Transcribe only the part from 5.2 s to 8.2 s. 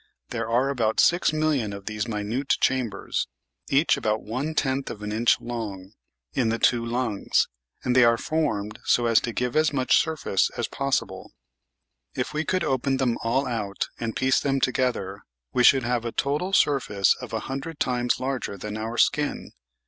long) in the two lungs, and they are